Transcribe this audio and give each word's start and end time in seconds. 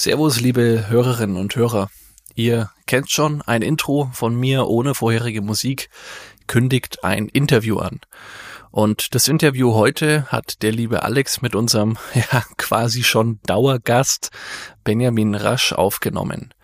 Servus, 0.00 0.38
liebe 0.38 0.88
Hörerinnen 0.88 1.36
und 1.36 1.56
Hörer. 1.56 1.90
Ihr 2.36 2.70
kennt 2.86 3.10
schon 3.10 3.42
ein 3.42 3.62
Intro 3.62 4.08
von 4.12 4.32
mir 4.36 4.68
ohne 4.68 4.94
vorherige 4.94 5.42
Musik, 5.42 5.90
kündigt 6.46 7.02
ein 7.02 7.26
Interview 7.26 7.78
an. 7.78 7.98
Und 8.70 9.16
das 9.16 9.26
Interview 9.26 9.74
heute 9.74 10.26
hat 10.26 10.62
der 10.62 10.70
liebe 10.70 11.02
Alex 11.02 11.42
mit 11.42 11.56
unserem, 11.56 11.98
ja, 12.14 12.44
quasi 12.56 13.02
schon 13.02 13.40
Dauergast 13.42 14.30
Benjamin 14.84 15.34
Rasch 15.34 15.72
aufgenommen. 15.72 16.54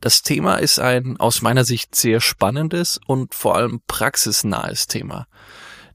Das 0.00 0.22
Thema 0.22 0.54
ist 0.54 0.78
ein 0.78 1.18
aus 1.20 1.42
meiner 1.42 1.66
Sicht 1.66 1.94
sehr 1.94 2.22
spannendes 2.22 2.98
und 3.06 3.34
vor 3.34 3.54
allem 3.54 3.82
praxisnahes 3.86 4.86
Thema. 4.86 5.26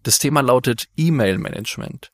Das 0.04 0.20
Thema 0.20 0.42
lautet 0.42 0.90
E-Mail-Management. 0.96 2.12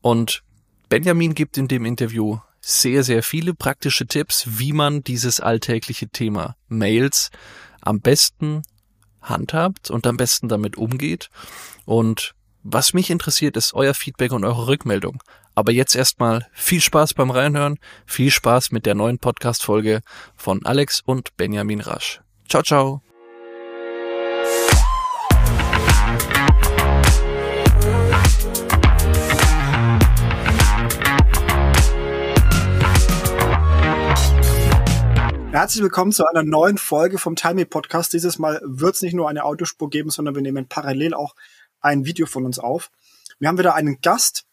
Und 0.00 0.42
Benjamin 0.88 1.34
gibt 1.34 1.58
in 1.58 1.68
dem 1.68 1.84
Interview 1.84 2.38
sehr, 2.64 3.04
sehr 3.04 3.22
viele 3.22 3.54
praktische 3.54 4.06
Tipps, 4.06 4.44
wie 4.58 4.72
man 4.72 5.02
dieses 5.02 5.40
alltägliche 5.40 6.08
Thema 6.08 6.56
Mails 6.68 7.30
am 7.82 8.00
besten 8.00 8.62
handhabt 9.20 9.90
und 9.90 10.06
am 10.06 10.16
besten 10.16 10.48
damit 10.48 10.76
umgeht. 10.76 11.28
Und 11.84 12.34
was 12.62 12.94
mich 12.94 13.10
interessiert, 13.10 13.56
ist 13.56 13.74
euer 13.74 13.94
Feedback 13.94 14.32
und 14.32 14.44
eure 14.44 14.66
Rückmeldung. 14.66 15.22
Aber 15.54 15.70
jetzt 15.72 15.94
erstmal 15.94 16.46
viel 16.52 16.80
Spaß 16.80 17.14
beim 17.14 17.30
Reinhören, 17.30 17.78
viel 18.06 18.30
Spaß 18.30 18.72
mit 18.72 18.86
der 18.86 18.94
neuen 18.94 19.18
Podcast-Folge 19.18 20.00
von 20.34 20.64
Alex 20.64 21.00
und 21.04 21.36
Benjamin 21.36 21.80
Rasch. 21.80 22.22
Ciao, 22.48 22.62
ciao. 22.62 23.03
Herzlich 35.54 35.84
willkommen 35.84 36.10
zu 36.10 36.26
einer 36.26 36.42
neuen 36.42 36.78
Folge 36.78 37.16
vom 37.16 37.36
Time 37.36 37.64
Podcast. 37.64 38.12
Dieses 38.12 38.40
Mal 38.40 38.60
wird 38.64 38.96
es 38.96 39.02
nicht 39.02 39.14
nur 39.14 39.28
eine 39.28 39.44
Autospur 39.44 39.88
geben, 39.88 40.10
sondern 40.10 40.34
wir 40.34 40.42
nehmen 40.42 40.66
parallel 40.66 41.14
auch 41.14 41.36
ein 41.80 42.04
Video 42.04 42.26
von 42.26 42.44
uns 42.44 42.58
auf. 42.58 42.90
Wir 43.38 43.46
haben 43.46 43.56
wieder 43.56 43.76
einen 43.76 44.00
Gast. 44.00 44.46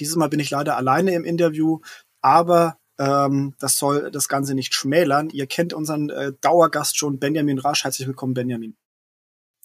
Dieses 0.00 0.16
Mal 0.16 0.28
bin 0.28 0.40
ich 0.40 0.50
leider 0.50 0.76
alleine 0.76 1.14
im 1.14 1.24
Interview, 1.24 1.78
aber 2.22 2.76
ähm, 2.98 3.54
das 3.60 3.78
soll 3.78 4.10
das 4.10 4.26
Ganze 4.26 4.56
nicht 4.56 4.74
schmälern. 4.74 5.30
Ihr 5.30 5.46
kennt 5.46 5.74
unseren 5.74 6.10
äh, 6.10 6.32
Dauergast 6.40 6.98
schon, 6.98 7.20
Benjamin 7.20 7.60
Rasch. 7.60 7.84
Herzlich 7.84 8.08
willkommen, 8.08 8.34
Benjamin. 8.34 8.76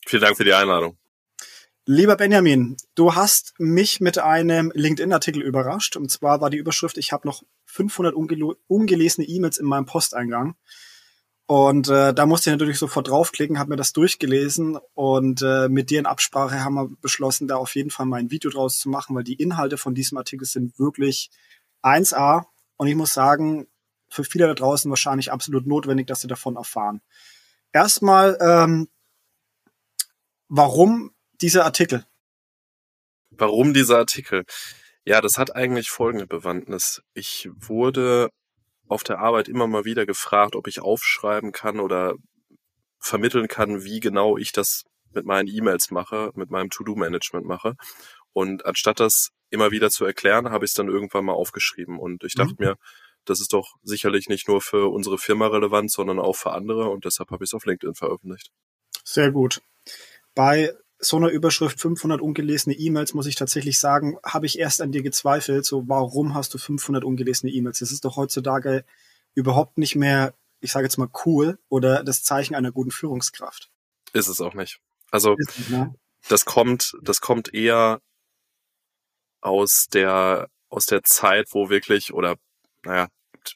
Vielen 0.06 0.22
Dank 0.22 0.38
für 0.38 0.44
die 0.44 0.54
Einladung. 0.54 0.96
Lieber 1.90 2.18
Benjamin, 2.18 2.76
du 2.96 3.16
hast 3.16 3.54
mich 3.60 4.02
mit 4.02 4.18
einem 4.18 4.74
LinkedIn-Artikel 4.76 5.42
überrascht. 5.42 5.96
Und 5.96 6.12
zwar 6.12 6.42
war 6.42 6.50
die 6.50 6.58
Überschrift, 6.58 6.98
ich 6.98 7.14
habe 7.14 7.26
noch 7.26 7.44
500 7.64 8.14
ungelesene 8.14 9.26
E-Mails 9.26 9.58
in 9.58 9.66
meinem 9.66 9.86
Posteingang. 9.86 10.58
Und 11.46 11.88
äh, 11.88 12.14
da 12.14 12.26
musste 12.26 12.50
ich 12.50 12.56
natürlich 12.56 12.78
sofort 12.78 13.08
draufklicken, 13.08 13.58
habe 13.58 13.70
mir 13.70 13.78
das 13.78 13.94
durchgelesen 13.94 14.78
und 14.96 15.42
äh, 15.42 15.70
mit 15.70 15.90
dir 15.90 16.00
in 16.00 16.06
Absprache 16.06 16.62
haben 16.62 16.74
wir 16.74 16.90
beschlossen, 17.00 17.48
da 17.48 17.56
auf 17.56 17.74
jeden 17.74 17.90
Fall 17.90 18.06
mal 18.06 18.20
ein 18.20 18.32
Video 18.32 18.52
draus 18.52 18.80
zu 18.80 18.90
machen, 18.90 19.16
weil 19.16 19.24
die 19.24 19.42
Inhalte 19.42 19.78
von 19.78 19.96
diesem 19.96 20.18
Artikel 20.18 20.44
sind 20.44 20.78
wirklich 20.78 21.32
1A. 21.84 22.48
Und 22.76 22.88
ich 22.88 22.96
muss 22.96 23.14
sagen, 23.14 23.66
für 24.10 24.26
viele 24.26 24.48
da 24.48 24.56
draußen 24.56 24.92
wahrscheinlich 24.92 25.32
absolut 25.32 25.66
notwendig, 25.66 26.08
dass 26.08 26.20
sie 26.20 26.28
davon 26.28 26.58
erfahren. 26.58 27.00
Erstmal, 27.72 28.38
ähm, 28.42 28.90
warum 30.50 31.12
dieser 31.42 31.66
Artikel? 31.66 32.06
Warum 33.30 33.74
dieser 33.74 33.98
Artikel? 33.98 34.46
Ja, 35.06 35.22
das 35.22 35.38
hat 35.38 35.56
eigentlich 35.56 35.90
folgende 35.90 36.28
Bewandtnis. 36.28 37.02
Ich 37.14 37.50
wurde 37.54 38.30
auf 38.88 39.04
der 39.04 39.20
Arbeit 39.20 39.48
immer 39.48 39.68
mal 39.68 39.86
wieder 39.86 40.06
gefragt, 40.06 40.56
ob 40.56 40.68
ich 40.68 40.82
aufschreiben 40.82 41.52
kann 41.52 41.80
oder 41.80 42.16
vermitteln 43.00 43.48
kann, 43.48 43.84
wie 43.84 44.00
genau 44.00 44.38
ich 44.38 44.52
das 44.52 44.84
mit 45.14 45.26
meinen 45.26 45.48
E-Mails 45.48 45.92
mache, 45.92 46.32
mit 46.36 46.50
meinem 46.50 46.70
To-Do-Management 46.70 47.46
mache. 47.46 47.76
Und 48.34 48.66
anstatt 48.66 49.00
das 49.00 49.30
immer 49.50 49.72
wieder 49.72 49.90
zu 49.90 50.06
erklären, 50.06 50.50
habe 50.50 50.66
ich 50.66 50.72
es 50.72 50.76
dann 50.76 50.90
irgendwann 50.90 51.26
mal 51.26 51.34
aufgeschrieben. 51.34 52.00
Und 52.00 52.24
ich 52.24 52.36
dachte 52.36 52.56
mhm. 52.58 52.66
mir, 52.66 52.76
das 53.26 53.40
ist 53.40 53.54
doch 53.54 53.76
sicherlich 53.84 54.30
nicht 54.30 54.48
nur 54.48 54.62
für 54.62 54.92
unsere 54.92 55.18
Firma 55.18 55.48
relevant, 55.48 55.92
sondern 55.92 56.20
auch 56.20 56.36
für 56.36 56.52
andere. 56.52 56.90
Und 56.90 57.06
deshalb 57.06 57.32
habe 57.32 57.44
ich 57.44 57.50
es 57.50 57.54
auf 57.54 57.66
LinkedIn 57.66 57.96
veröffentlicht. 57.96 58.52
Sehr 59.04 59.32
gut. 59.32 59.62
Bei 60.36 60.74
so 61.00 61.18
einer 61.18 61.30
Überschrift 61.30 61.80
500 61.80 62.22
ungelesene 62.22 62.76
E-Mails, 62.76 63.14
muss 63.14 63.28
ich 63.28 63.36
tatsächlich 63.36 63.80
sagen, 63.80 64.18
habe 64.24 64.46
ich 64.46 64.58
erst 64.58 64.82
an 64.82 64.92
dir 64.92 65.04
gezweifelt. 65.04 65.66
So, 65.66 65.88
warum 65.88 66.34
hast 66.34 66.54
du 66.54 66.58
500 66.58 67.04
ungelesene 67.04 67.52
E-Mails? 67.52 67.80
Das 67.80 67.92
ist 67.92 68.04
doch 68.06 68.16
heutzutage 68.16 68.84
überhaupt 69.36 69.78
nicht 69.78 69.96
mehr, 69.96 70.34
ich 70.60 70.72
sage 70.72 70.86
jetzt 70.86 70.98
mal 70.98 71.10
cool 71.26 71.60
oder 71.70 72.04
das 72.04 72.24
Zeichen 72.24 72.56
einer 72.56 72.72
guten 72.72 72.92
Führungskraft. 72.92 73.70
Ist 74.14 74.28
es 74.28 74.42
auch 74.42 74.56
nicht. 74.56 74.80
Also, 75.12 75.36
es, 75.38 75.70
ne? 75.70 75.94
das 76.28 76.46
kommt, 76.46 76.94
das 77.02 77.22
kommt 77.22 77.54
eher 77.54 78.02
aus 79.42 79.88
der, 79.94 80.50
aus 80.70 80.88
der 80.88 81.04
Zeit, 81.04 81.50
wo 81.52 81.70
wirklich, 81.70 82.14
oder, 82.14 82.38
naja, 82.84 83.08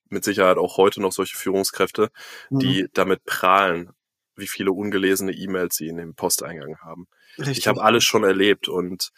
mit 0.09 0.23
Sicherheit 0.23 0.57
auch 0.57 0.77
heute 0.77 1.01
noch 1.01 1.11
solche 1.11 1.37
Führungskräfte, 1.37 2.11
mhm. 2.49 2.59
die 2.59 2.87
damit 2.93 3.25
prahlen, 3.25 3.91
wie 4.35 4.47
viele 4.47 4.71
ungelesene 4.71 5.33
E-Mails 5.33 5.75
sie 5.75 5.87
in 5.87 5.97
dem 5.97 6.15
Posteingang 6.15 6.77
haben. 6.79 7.07
Richtig. 7.37 7.59
Ich 7.59 7.67
habe 7.67 7.81
alles 7.81 8.03
schon 8.03 8.23
erlebt 8.23 8.67
und 8.67 9.11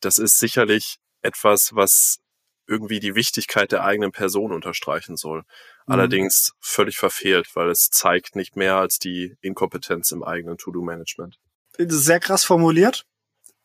das 0.00 0.18
ist 0.18 0.38
sicherlich 0.38 0.96
etwas, 1.22 1.74
was 1.74 2.18
irgendwie 2.68 3.00
die 3.00 3.14
Wichtigkeit 3.14 3.72
der 3.72 3.84
eigenen 3.84 4.12
Person 4.12 4.52
unterstreichen 4.52 5.16
soll. 5.16 5.38
Mhm. 5.38 5.44
Allerdings 5.86 6.52
völlig 6.60 6.98
verfehlt, 6.98 7.48
weil 7.54 7.70
es 7.70 7.88
zeigt 7.90 8.36
nicht 8.36 8.56
mehr 8.56 8.76
als 8.76 8.98
die 8.98 9.36
Inkompetenz 9.40 10.12
im 10.12 10.22
eigenen 10.22 10.58
To-Do-Management. 10.58 11.38
Sehr 11.78 12.20
krass 12.20 12.44
formuliert. 12.44 13.06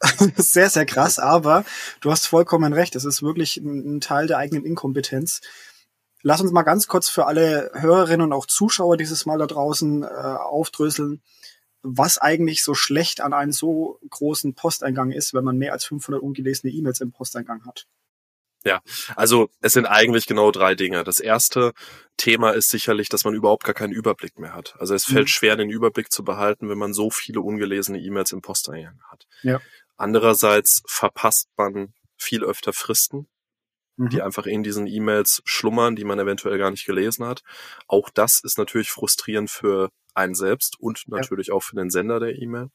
sehr, 0.35 0.69
sehr 0.69 0.85
krass, 0.85 1.19
aber 1.19 1.65
du 2.01 2.11
hast 2.11 2.27
vollkommen 2.27 2.73
recht. 2.73 2.95
Es 2.95 3.05
ist 3.05 3.21
wirklich 3.21 3.57
ein 3.57 4.01
Teil 4.01 4.27
der 4.27 4.37
eigenen 4.37 4.65
Inkompetenz. 4.65 5.41
Lass 6.21 6.41
uns 6.41 6.51
mal 6.51 6.63
ganz 6.63 6.87
kurz 6.87 7.09
für 7.09 7.25
alle 7.25 7.71
Hörerinnen 7.73 8.27
und 8.27 8.33
auch 8.33 8.45
Zuschauer 8.45 8.97
dieses 8.97 9.25
Mal 9.25 9.37
da 9.37 9.45
draußen 9.45 10.03
äh, 10.03 10.05
aufdröseln, 10.05 11.21
was 11.83 12.17
eigentlich 12.17 12.63
so 12.63 12.73
schlecht 12.73 13.21
an 13.21 13.33
einem 13.33 13.51
so 13.51 13.99
großen 14.09 14.55
Posteingang 14.55 15.11
ist, 15.11 15.33
wenn 15.33 15.43
man 15.43 15.57
mehr 15.57 15.73
als 15.73 15.85
500 15.85 16.23
ungelesene 16.23 16.71
E-Mails 16.71 17.01
im 17.01 17.11
Posteingang 17.11 17.65
hat. 17.65 17.85
Ja, 18.65 18.81
also 19.17 19.49
es 19.59 19.73
sind 19.73 19.85
eigentlich 19.85 20.25
genau 20.25 20.49
drei 20.51 20.73
Dinge. 20.73 21.03
Das 21.03 21.19
erste 21.19 21.73
Thema 22.15 22.51
ist 22.51 22.69
sicherlich, 22.69 23.09
dass 23.09 23.25
man 23.25 23.33
überhaupt 23.33 23.65
gar 23.65 23.73
keinen 23.73 23.91
Überblick 23.91 24.39
mehr 24.39 24.53
hat. 24.53 24.75
Also 24.79 24.95
es 24.95 25.03
fällt 25.03 25.25
mhm. 25.25 25.31
schwer, 25.31 25.55
den 25.57 25.69
Überblick 25.69 26.11
zu 26.11 26.23
behalten, 26.23 26.69
wenn 26.69 26.77
man 26.77 26.93
so 26.93 27.09
viele 27.09 27.41
ungelesene 27.41 27.99
E-Mails 27.99 28.31
im 28.31 28.41
Posteingang 28.41 29.01
hat. 29.11 29.27
Ja. 29.41 29.59
Andererseits 29.97 30.81
verpasst 30.87 31.49
man 31.57 31.93
viel 32.17 32.45
öfter 32.45 32.71
Fristen, 32.71 33.27
mhm. 33.97 34.09
die 34.09 34.21
einfach 34.21 34.45
in 34.45 34.63
diesen 34.63 34.87
E-Mails 34.87 35.41
schlummern, 35.43 35.97
die 35.97 36.05
man 36.05 36.19
eventuell 36.19 36.57
gar 36.57 36.71
nicht 36.71 36.85
gelesen 36.85 37.25
hat. 37.25 37.41
Auch 37.87 38.09
das 38.09 38.39
ist 38.41 38.57
natürlich 38.57 38.91
frustrierend 38.91 39.49
für 39.49 39.89
einen 40.13 40.35
selbst 40.35 40.79
und 40.79 41.03
natürlich 41.07 41.47
ja. 41.47 41.53
auch 41.53 41.63
für 41.63 41.75
den 41.75 41.89
Sender 41.89 42.19
der 42.19 42.37
E-Mail. 42.37 42.69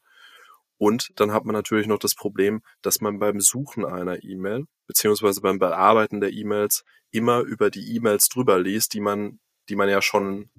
Und 0.77 1.11
dann 1.17 1.33
hat 1.33 1.43
man 1.43 1.53
natürlich 1.53 1.87
noch 1.87 1.99
das 1.99 2.15
Problem, 2.15 2.61
dass 2.81 3.01
man 3.01 3.19
beim 3.19 3.41
Suchen 3.41 3.85
einer 3.85 4.23
E-Mail, 4.23 4.65
beziehungsweise 4.87 5.41
beim 5.41 5.59
Bearbeiten 5.59 6.21
der 6.21 6.31
E-Mails, 6.31 6.85
immer 7.11 7.41
über 7.41 7.69
die 7.69 7.95
E-Mails 7.95 8.29
drüber 8.29 8.59
liest, 8.59 8.93
die 8.93 9.01
man, 9.01 9.39
die 9.67 9.75
man 9.75 9.89
ja 9.89 10.01
schon, 10.01 10.49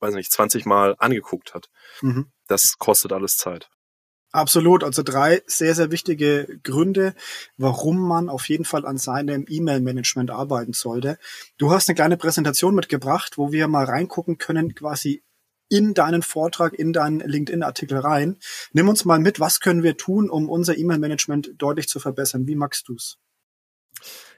weiß 0.00 0.14
nicht, 0.14 0.32
20 0.32 0.64
Mal 0.64 0.96
angeguckt 0.98 1.52
hat. 1.52 1.68
Mhm. 2.00 2.32
Das 2.46 2.78
kostet 2.78 3.12
alles 3.12 3.36
Zeit. 3.36 3.68
Absolut. 4.32 4.84
Also 4.84 5.02
drei 5.02 5.42
sehr, 5.46 5.74
sehr 5.74 5.90
wichtige 5.90 6.60
Gründe, 6.62 7.14
warum 7.56 7.98
man 7.98 8.28
auf 8.28 8.48
jeden 8.48 8.64
Fall 8.64 8.86
an 8.86 8.96
seinem 8.96 9.44
E-Mail-Management 9.48 10.30
arbeiten 10.30 10.72
sollte. 10.72 11.18
Du 11.58 11.72
hast 11.72 11.88
eine 11.88 11.96
kleine 11.96 12.16
Präsentation 12.16 12.74
mitgebracht, 12.74 13.38
wo 13.38 13.50
wir 13.50 13.66
mal 13.66 13.84
reingucken 13.84 14.38
können, 14.38 14.74
quasi 14.74 15.22
in 15.70 15.94
deinen 15.94 16.22
Vortrag, 16.22 16.74
in 16.74 16.92
deinen 16.92 17.20
LinkedIn-Artikel 17.20 17.98
rein. 17.98 18.38
Nimm 18.72 18.88
uns 18.88 19.06
mal 19.06 19.18
mit, 19.18 19.40
was 19.40 19.60
können 19.60 19.82
wir 19.82 19.96
tun, 19.96 20.28
um 20.28 20.50
unser 20.50 20.76
E-Mail-Management 20.76 21.52
deutlich 21.56 21.88
zu 21.88 22.00
verbessern? 22.00 22.46
Wie 22.46 22.56
magst 22.56 22.88
du's? 22.88 23.18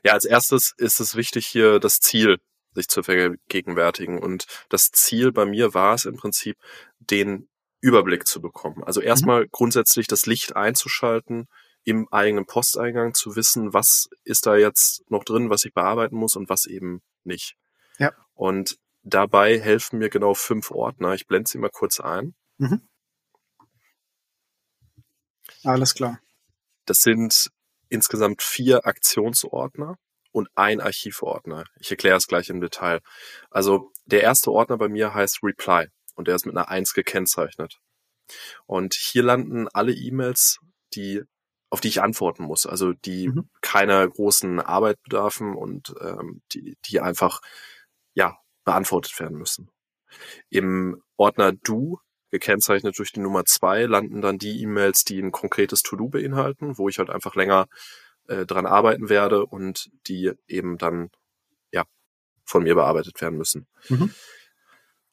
Ja, 0.04 0.12
als 0.12 0.24
erstes 0.24 0.74
ist 0.76 1.00
es 1.00 1.16
wichtig, 1.16 1.46
hier 1.46 1.80
das 1.80 1.98
Ziel 1.98 2.38
sich 2.74 2.88
zu 2.88 3.02
vergegenwärtigen. 3.02 4.18
Und 4.18 4.46
das 4.68 4.90
Ziel 4.90 5.32
bei 5.32 5.44
mir 5.44 5.74
war 5.74 5.94
es 5.94 6.04
im 6.04 6.16
Prinzip, 6.16 6.56
den 6.98 7.48
Überblick 7.80 8.26
zu 8.26 8.40
bekommen. 8.40 8.84
Also 8.84 9.00
erstmal 9.00 9.44
mhm. 9.44 9.48
grundsätzlich 9.50 10.06
das 10.06 10.26
Licht 10.26 10.54
einzuschalten, 10.54 11.48
im 11.84 12.06
eigenen 12.12 12.46
Posteingang 12.46 13.12
zu 13.14 13.34
wissen, 13.34 13.72
was 13.72 14.08
ist 14.24 14.46
da 14.46 14.54
jetzt 14.54 15.02
noch 15.10 15.24
drin, 15.24 15.50
was 15.50 15.64
ich 15.64 15.74
bearbeiten 15.74 16.16
muss 16.16 16.36
und 16.36 16.48
was 16.48 16.66
eben 16.66 17.02
nicht. 17.24 17.56
Ja. 17.98 18.12
Und 18.34 18.76
Dabei 19.02 19.58
helfen 19.58 19.98
mir 19.98 20.08
genau 20.08 20.34
fünf 20.34 20.70
Ordner. 20.70 21.14
Ich 21.14 21.26
blende 21.26 21.50
sie 21.50 21.58
mal 21.58 21.70
kurz 21.70 22.00
ein. 22.00 22.34
Mhm. 22.58 22.88
Alles 25.64 25.94
klar. 25.94 26.20
Das 26.86 26.98
sind 26.98 27.50
insgesamt 27.88 28.42
vier 28.42 28.86
Aktionsordner 28.86 29.96
und 30.32 30.48
ein 30.54 30.80
Archivordner. 30.80 31.64
Ich 31.78 31.90
erkläre 31.90 32.16
es 32.16 32.26
gleich 32.26 32.48
im 32.48 32.60
Detail. 32.60 33.00
Also 33.50 33.92
der 34.06 34.22
erste 34.22 34.50
Ordner 34.50 34.78
bei 34.78 34.88
mir 34.88 35.14
heißt 35.14 35.40
Reply 35.42 35.88
und 36.14 36.28
der 36.28 36.36
ist 36.36 36.46
mit 36.46 36.56
einer 36.56 36.68
Eins 36.68 36.94
gekennzeichnet. 36.94 37.78
Und 38.66 38.94
hier 38.94 39.22
landen 39.22 39.68
alle 39.68 39.92
E-Mails, 39.92 40.58
die 40.94 41.22
auf 41.70 41.80
die 41.80 41.88
ich 41.88 42.02
antworten 42.02 42.44
muss, 42.44 42.66
also 42.66 42.92
die 42.92 43.28
mhm. 43.28 43.48
keiner 43.62 44.06
großen 44.06 44.60
Arbeit 44.60 45.02
bedarfen 45.02 45.54
und 45.54 45.94
ähm, 46.02 46.42
die, 46.52 46.76
die 46.84 47.00
einfach 47.00 47.40
ja 48.12 48.36
beantwortet 48.64 49.18
werden 49.20 49.38
müssen. 49.38 49.70
Im 50.50 51.02
Ordner 51.16 51.52
Do, 51.52 51.98
gekennzeichnet 52.30 52.98
durch 52.98 53.12
die 53.12 53.20
Nummer 53.20 53.44
zwei, 53.44 53.84
landen 53.84 54.20
dann 54.20 54.38
die 54.38 54.62
E-Mails, 54.62 55.04
die 55.04 55.20
ein 55.20 55.32
konkretes 55.32 55.82
To-Do 55.82 56.08
beinhalten, 56.08 56.78
wo 56.78 56.88
ich 56.88 56.98
halt 56.98 57.10
einfach 57.10 57.34
länger 57.34 57.66
äh, 58.28 58.46
dran 58.46 58.66
arbeiten 58.66 59.08
werde 59.08 59.46
und 59.46 59.90
die 60.06 60.32
eben 60.46 60.78
dann 60.78 61.10
ja 61.72 61.84
von 62.44 62.62
mir 62.62 62.74
bearbeitet 62.74 63.20
werden 63.20 63.38
müssen. 63.38 63.66
Mhm. 63.88 64.14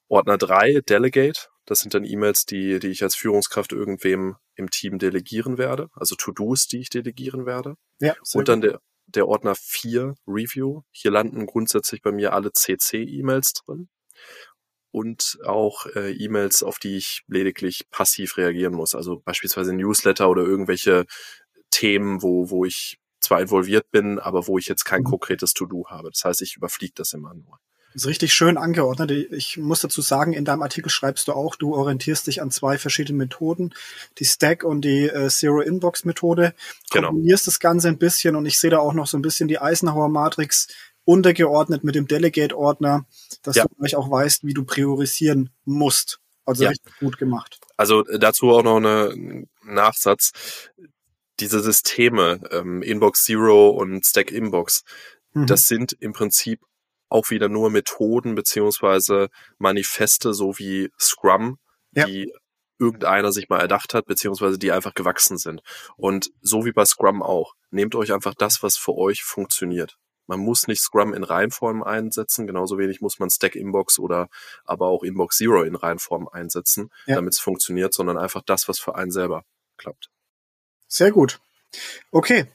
Ordner 0.07 0.37
drei 0.37 0.81
Delegate, 0.81 1.47
das 1.65 1.79
sind 1.79 1.93
dann 1.93 2.03
E-Mails, 2.03 2.45
die, 2.45 2.79
die 2.79 2.87
ich 2.87 3.03
als 3.03 3.15
Führungskraft 3.15 3.73
irgendwem 3.73 4.37
im 4.55 4.69
Team 4.71 4.97
delegieren 4.97 5.57
werde, 5.57 5.89
also 5.93 6.15
To-Dos, 6.15 6.67
die 6.67 6.79
ich 6.79 6.89
delegieren 6.89 7.45
werde. 7.45 7.75
Ja, 7.99 8.15
und 8.33 8.47
dann 8.47 8.61
der, 8.61 8.81
der 9.15 9.27
Ordner 9.27 9.55
4 9.55 10.15
Review. 10.27 10.81
Hier 10.91 11.11
landen 11.11 11.45
grundsätzlich 11.45 12.01
bei 12.01 12.11
mir 12.11 12.33
alle 12.33 12.51
CC-E-Mails 12.51 13.53
drin 13.53 13.89
und 14.91 15.37
auch 15.45 15.85
äh, 15.95 16.11
E-Mails, 16.11 16.63
auf 16.63 16.79
die 16.79 16.97
ich 16.97 17.23
lediglich 17.27 17.89
passiv 17.91 18.37
reagieren 18.37 18.73
muss. 18.73 18.95
Also 18.95 19.19
beispielsweise 19.19 19.73
Newsletter 19.73 20.29
oder 20.29 20.43
irgendwelche 20.43 21.05
Themen, 21.69 22.21
wo, 22.21 22.49
wo 22.49 22.65
ich 22.65 22.97
zwar 23.19 23.41
involviert 23.41 23.91
bin, 23.91 24.19
aber 24.19 24.47
wo 24.47 24.57
ich 24.57 24.67
jetzt 24.67 24.85
kein 24.85 25.01
mhm. 25.01 25.07
konkretes 25.07 25.53
To-Do 25.53 25.87
habe. 25.89 26.09
Das 26.11 26.23
heißt, 26.25 26.41
ich 26.41 26.55
überfliege 26.55 26.93
das 26.95 27.13
immer 27.13 27.33
nur. 27.33 27.59
Das 27.93 28.03
ist 28.03 28.07
richtig 28.07 28.33
schön 28.33 28.57
angeordnet. 28.57 29.11
Ich 29.31 29.57
muss 29.57 29.81
dazu 29.81 30.01
sagen, 30.01 30.33
in 30.33 30.45
deinem 30.45 30.61
Artikel 30.61 30.89
schreibst 30.89 31.27
du 31.27 31.33
auch, 31.33 31.55
du 31.55 31.73
orientierst 31.73 32.27
dich 32.27 32.41
an 32.41 32.51
zwei 32.51 32.77
verschiedene 32.77 33.17
Methoden, 33.17 33.73
die 34.19 34.25
Stack 34.25 34.63
und 34.63 34.81
die 34.81 35.07
äh, 35.07 35.27
Zero 35.29 35.61
Inbox 35.61 36.05
Methode. 36.05 36.53
Genau. 36.91 37.07
Kombinierst 37.07 37.47
das 37.47 37.59
Ganze 37.59 37.87
ein 37.87 37.97
bisschen 37.97 38.35
und 38.35 38.45
ich 38.45 38.59
sehe 38.59 38.69
da 38.69 38.79
auch 38.79 38.93
noch 38.93 39.07
so 39.07 39.17
ein 39.17 39.23
bisschen 39.23 39.47
die 39.47 39.59
Eisenhower 39.59 40.09
Matrix 40.09 40.67
untergeordnet 41.03 41.83
mit 41.83 41.95
dem 41.95 42.07
Delegate-Ordner, 42.07 43.07
dass 43.41 43.55
ja. 43.55 43.63
du 43.63 43.75
gleich 43.79 43.95
auch 43.95 44.11
weißt, 44.11 44.45
wie 44.45 44.53
du 44.53 44.63
priorisieren 44.63 45.49
musst. 45.65 46.19
Also 46.45 46.63
ja. 46.63 46.69
richtig 46.69 46.99
gut 46.99 47.17
gemacht. 47.17 47.59
Also 47.77 48.05
äh, 48.05 48.19
dazu 48.19 48.51
auch 48.51 48.63
noch 48.63 48.77
eine 48.77 49.47
Nachsatz. 49.63 50.31
Diese 51.39 51.61
Systeme, 51.61 52.41
ähm, 52.51 52.83
Inbox 52.83 53.23
Zero 53.23 53.69
und 53.69 54.05
Stack 54.05 54.31
Inbox, 54.31 54.83
mhm. 55.33 55.47
das 55.47 55.67
sind 55.67 55.93
im 55.99 56.13
Prinzip 56.13 56.59
auch 57.09 57.29
wieder 57.29 57.49
nur 57.49 57.69
Methoden 57.69 58.35
beziehungsweise 58.35 59.29
Manifeste, 59.57 60.33
so 60.33 60.57
wie 60.57 60.91
Scrum, 60.99 61.57
ja. 61.91 62.05
die 62.05 62.33
irgendeiner 62.79 63.31
sich 63.31 63.49
mal 63.49 63.59
erdacht 63.59 63.93
hat, 63.93 64.05
beziehungsweise 64.05 64.57
die 64.57 64.71
einfach 64.71 64.93
gewachsen 64.93 65.37
sind. 65.37 65.61
Und 65.97 66.31
so 66.41 66.65
wie 66.65 66.71
bei 66.71 66.85
Scrum 66.85 67.21
auch. 67.21 67.55
Nehmt 67.71 67.93
euch 67.95 68.13
einfach 68.13 68.33
das, 68.33 68.63
was 68.63 68.77
für 68.77 68.95
euch 68.95 69.23
funktioniert. 69.23 69.97
Man 70.27 70.39
muss 70.39 70.67
nicht 70.67 70.81
Scrum 70.81 71.13
in 71.15 71.23
Reihenform 71.23 71.81
einsetzen, 71.81 72.45
genauso 72.45 72.77
wenig 72.77 73.01
muss 73.01 73.17
man 73.17 73.31
Stack 73.31 73.55
Inbox 73.55 73.97
oder 73.97 74.29
aber 74.63 74.85
auch 74.87 75.03
Inbox 75.03 75.37
Zero 75.37 75.63
in 75.63 75.75
Reihenform 75.75 76.27
einsetzen, 76.27 76.91
ja. 77.07 77.15
damit 77.15 77.33
es 77.33 77.39
funktioniert, 77.39 77.93
sondern 77.95 78.17
einfach 78.17 78.43
das, 78.45 78.67
was 78.67 78.79
für 78.79 78.95
einen 78.95 79.11
selber 79.11 79.43
klappt. 79.77 80.09
Sehr 80.87 81.11
gut. 81.11 81.39
Okay, 82.11 82.45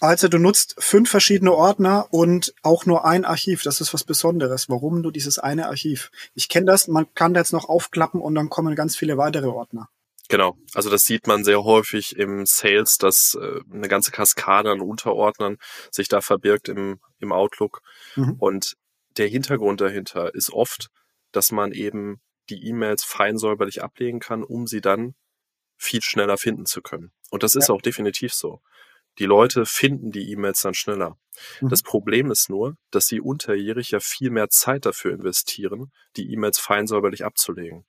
also 0.00 0.28
du 0.28 0.38
nutzt 0.38 0.74
fünf 0.78 1.10
verschiedene 1.10 1.52
Ordner 1.52 2.08
und 2.10 2.54
auch 2.62 2.86
nur 2.86 3.04
ein 3.04 3.24
Archiv. 3.24 3.62
Das 3.62 3.80
ist 3.80 3.92
was 3.92 4.04
Besonderes. 4.04 4.68
Warum 4.68 5.02
nur 5.02 5.12
dieses 5.12 5.38
eine 5.38 5.68
Archiv? 5.68 6.10
Ich 6.34 6.48
kenne 6.48 6.66
das, 6.66 6.88
man 6.88 7.12
kann 7.14 7.34
das 7.34 7.52
noch 7.52 7.68
aufklappen 7.68 8.20
und 8.20 8.34
dann 8.34 8.48
kommen 8.48 8.74
ganz 8.74 8.96
viele 8.96 9.18
weitere 9.18 9.48
Ordner. 9.48 9.88
Genau, 10.30 10.56
also 10.74 10.90
das 10.90 11.04
sieht 11.04 11.26
man 11.26 11.44
sehr 11.44 11.64
häufig 11.64 12.16
im 12.16 12.46
Sales, 12.46 12.98
dass 12.98 13.36
äh, 13.40 13.60
eine 13.72 13.88
ganze 13.88 14.12
Kaskade 14.12 14.70
an 14.70 14.80
Unterordnern 14.80 15.58
sich 15.90 16.08
da 16.08 16.20
verbirgt 16.20 16.68
im, 16.68 17.00
im 17.18 17.32
Outlook. 17.32 17.82
Mhm. 18.14 18.36
Und 18.38 18.76
der 19.16 19.26
Hintergrund 19.26 19.80
dahinter 19.80 20.34
ist 20.34 20.52
oft, 20.52 20.88
dass 21.32 21.50
man 21.50 21.72
eben 21.72 22.20
die 22.48 22.64
E-Mails 22.68 23.04
fein 23.04 23.38
säuberlich 23.38 23.82
ablegen 23.82 24.20
kann, 24.20 24.44
um 24.44 24.66
sie 24.66 24.80
dann 24.80 25.14
viel 25.76 26.00
schneller 26.00 26.38
finden 26.38 26.64
zu 26.64 26.80
können. 26.80 27.10
Und 27.30 27.42
das 27.42 27.54
ist 27.54 27.68
ja. 27.68 27.74
auch 27.74 27.82
definitiv 27.82 28.32
so. 28.32 28.60
Die 29.20 29.26
Leute 29.26 29.66
finden 29.66 30.10
die 30.10 30.32
E-Mails 30.32 30.62
dann 30.62 30.72
schneller. 30.72 31.18
Mhm. 31.60 31.68
Das 31.68 31.82
Problem 31.82 32.30
ist 32.30 32.48
nur, 32.48 32.76
dass 32.90 33.06
sie 33.06 33.20
unterjährig 33.20 33.90
ja 33.90 34.00
viel 34.00 34.30
mehr 34.30 34.48
Zeit 34.48 34.86
dafür 34.86 35.12
investieren, 35.12 35.92
die 36.16 36.32
E-Mails 36.32 36.58
feinsäuberlich 36.58 37.24
abzulegen. 37.24 37.84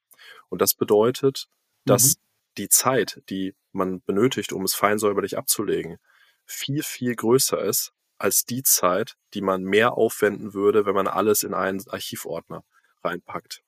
Und 0.49 0.61
das 0.61 0.73
bedeutet, 0.73 1.47
dass 1.85 2.15
mhm. 2.15 2.21
die 2.57 2.69
Zeit, 2.69 3.21
die 3.29 3.55
man 3.71 4.01
benötigt, 4.01 4.51
um 4.51 4.63
es 4.63 4.73
feinsäuberlich 4.73 5.37
abzulegen, 5.37 5.97
viel, 6.45 6.83
viel 6.83 7.15
größer 7.15 7.63
ist 7.63 7.93
als 8.17 8.43
die 8.43 8.61
Zeit, 8.61 9.15
die 9.33 9.41
man 9.41 9.63
mehr 9.63 9.93
aufwenden 9.93 10.53
würde, 10.53 10.85
wenn 10.85 10.93
man 10.93 11.07
alles 11.07 11.43
in 11.43 11.53
einen 11.53 11.81
Archivordner 11.87 12.65
reinpackt. 13.03 13.63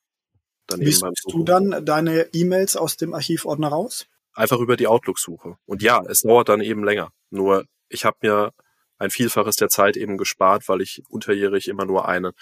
Wie 0.75 0.91
suchst 0.91 1.31
du 1.31 1.43
dann 1.43 1.85
deine 1.85 2.27
E-Mails 2.33 2.75
aus 2.75 2.97
dem 2.97 3.13
Archivordner 3.13 3.69
raus? 3.69 4.07
einfach 4.33 4.59
über 4.59 4.77
die 4.77 4.87
Outlook-Suche. 4.87 5.57
Und 5.65 5.81
ja, 5.81 6.03
es 6.07 6.21
dauert 6.21 6.49
dann 6.49 6.61
eben 6.61 6.83
länger. 6.83 7.11
Nur 7.33 7.65
ich 7.89 8.05
habe 8.05 8.17
mir 8.21 8.53
ein 8.97 9.09
Vielfaches 9.09 9.55
der 9.55 9.69
Zeit 9.69 9.97
eben 9.97 10.17
gespart, 10.17 10.69
weil 10.69 10.81
ich 10.81 11.03
unterjährig 11.09 11.67
immer 11.67 11.85
nur 11.85 12.07
eine, 12.07 12.33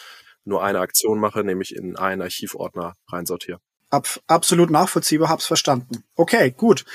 nur 0.43 0.63
eine 0.63 0.79
Aktion 0.79 1.19
mache, 1.19 1.43
nämlich 1.43 1.75
in 1.75 1.95
einen 1.97 2.21
Archivordner 2.21 2.95
reinsortiere. 3.07 3.59
Ab, 3.89 4.07
absolut 4.27 4.69
nachvollziehbar, 4.69 5.29
hab's 5.29 5.45
verstanden. 5.45 6.03
Okay, 6.15 6.51
gut. 6.51 6.85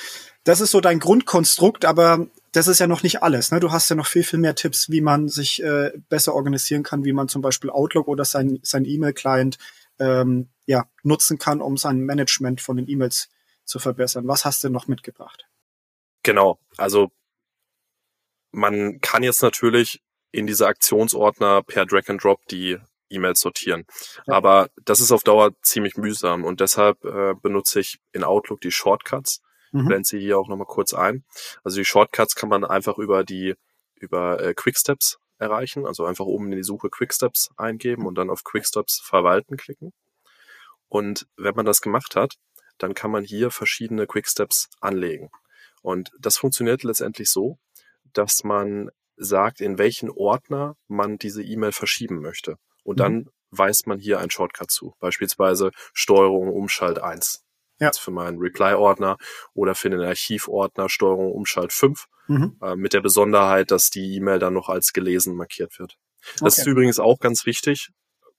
Das 0.45 0.61
ist 0.61 0.71
so 0.71 0.81
dein 0.81 1.01
Grundkonstrukt, 1.01 1.85
aber 1.85 2.27
das 2.53 2.69
ist 2.69 2.79
ja 2.79 2.87
noch 2.87 3.03
nicht 3.03 3.23
alles. 3.23 3.51
Ne? 3.51 3.61
Du 3.61 3.73
hast 3.73 3.89
ja 3.91 3.97
noch 3.97 4.07
viel, 4.07 4.23
viel 4.23 4.39
mehr 4.39 4.55
Tipps, 4.55 4.89
wie 4.91 5.01
man 5.01 5.29
sich 5.29 5.63
äh, 5.63 5.93
besser 6.09 6.35
organisieren 6.35 6.83
kann, 6.85 7.05
wie 7.05 7.13
man 7.13 7.29
zum 7.29 7.43
Beispiel 7.43 7.71
Outlook 7.71 8.09
oder 8.09 8.25
sein, 8.25 8.61
sein 8.63 8.85
E-Mail-Client 8.85 9.59
ähm, 9.99 10.49
ja, 10.65 10.87
nutzen 11.03 11.39
kann, 11.39 11.61
um 11.61 11.77
sein 11.77 12.01
Management 12.01 12.61
von 12.61 12.77
den 12.77 12.89
E-Mails 12.89 13.29
zu 13.65 13.79
verbessern. 13.79 14.29
Was 14.29 14.45
hast 14.45 14.63
du 14.65 14.71
noch 14.71 14.87
mitgebracht? 14.87 15.47
Genau, 16.23 16.59
also 16.77 17.11
man 18.57 19.01
kann 19.03 19.23
jetzt 19.23 19.43
natürlich 19.43 20.01
in 20.33 20.47
diese 20.47 20.67
Aktionsordner 20.67 21.63
per 21.63 21.85
Drag 21.85 22.09
and 22.09 22.25
Drop 22.25 22.41
die 22.47 22.79
E-Mails 23.11 23.41
sortieren. 23.41 23.85
Ja. 24.27 24.35
Aber 24.35 24.71
das 24.85 25.01
ist 25.01 25.13
auf 25.13 25.23
Dauer 25.23 25.53
ziemlich 25.61 25.97
mühsam 25.97 26.45
und 26.45 26.61
deshalb 26.61 27.05
äh, 27.05 27.35
benutze 27.35 27.81
ich 27.81 27.99
in 28.13 28.25
Outlook 28.25 28.63
die 28.63 28.73
Shortcuts. 28.73 29.43
Mhm. 29.73 29.81
Ich 29.81 29.87
blende 29.87 30.09
sie 30.09 30.19
hier 30.19 30.39
auch 30.39 30.49
nochmal 30.49 30.67
kurz 30.67 30.95
ein. 30.95 31.25
Also 31.65 31.77
die 31.77 31.85
Shortcuts 31.85 32.35
kann 32.35 32.49
man 32.49 32.65
einfach 32.65 32.99
über 32.99 33.25
die 33.25 33.55
über 33.95 34.43
äh, 34.43 34.55
Quicksteps 34.55 35.19
erreichen, 35.39 35.87
also 35.87 36.07
einfach 36.07 36.25
oben 36.25 36.51
in 36.51 36.57
die 36.57 36.65
Suche 36.65 36.89
Quicksteps 36.89 37.51
eingeben 37.59 38.07
und 38.07 38.17
dann 38.17 38.31
auf 38.31 38.43
Quicksteps 38.43 39.01
verwalten 39.05 39.59
klicken. 39.59 39.93
Und 40.89 41.27
wenn 41.37 41.55
man 41.55 41.67
das 41.67 41.83
gemacht 41.83 42.17
hat, 42.17 42.37
dann 42.79 42.95
kann 42.95 43.11
man 43.11 43.23
hier 43.23 43.51
verschiedene 43.51 44.07
Quicksteps 44.07 44.71
anlegen. 44.81 45.31
Und 45.83 46.11
das 46.19 46.39
funktioniert 46.39 46.85
letztendlich 46.85 47.31
so, 47.31 47.59
dass 48.17 48.45
man 48.45 48.91
sagt, 49.17 49.61
in 49.61 49.79
welchen 49.79 50.11
Ordner 50.11 50.77
man 50.89 51.19
diese 51.19 51.43
E-Mail 51.43 51.73
verschieben 51.73 52.21
möchte. 52.21 52.57
Und 52.85 52.97
mhm. 52.97 53.03
dann 53.03 53.29
weist 53.51 53.87
man 53.87 53.99
hier 53.99 54.21
ein 54.21 54.31
Shortcut 54.31 54.71
zu. 54.71 54.95
Beispielsweise 54.99 55.71
Steuerung 55.93 56.53
Umschalt 56.53 56.99
1. 56.99 57.43
Ja. 57.79 57.89
Jetzt 57.89 57.99
für 57.99 58.11
meinen 58.11 58.39
Reply-Ordner 58.39 59.17
oder 59.55 59.75
für 59.75 59.91
den 59.91 60.01
Archivordner 60.01 60.89
Steuerung 60.89 61.33
Umschalt 61.33 61.73
5. 61.73 62.07
Mhm. 62.29 62.59
Äh, 62.63 62.77
mit 62.77 62.93
der 62.93 63.01
Besonderheit, 63.01 63.71
dass 63.71 63.91
die 63.91 64.17
E-Mail 64.17 64.39
dann 64.39 64.55
noch 64.55 64.69
als 64.69 64.93
gelesen 64.93 65.37
markiert 65.37 65.79
wird. 65.79 65.97
Das 66.41 66.55
okay. 66.55 66.61
ist 66.63 66.67
übrigens 66.67 66.99
auch 66.99 67.21
ganz 67.21 67.47
wichtig, 67.47 67.91